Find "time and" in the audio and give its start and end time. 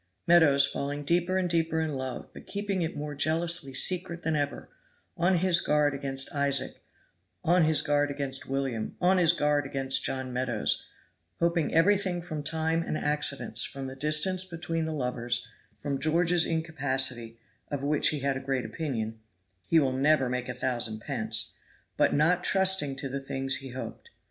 12.41-12.97